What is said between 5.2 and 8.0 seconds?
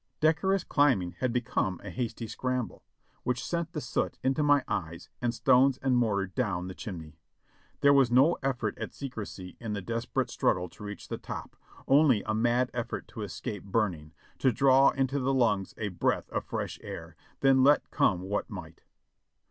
and stones and mortar down the chimney. There